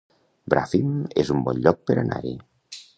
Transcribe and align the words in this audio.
Bràfim 0.53 0.95
es 1.25 1.31
un 1.37 1.47
bon 1.51 1.63
lloc 1.69 1.81
per 1.91 2.01
anar-hi 2.07 2.37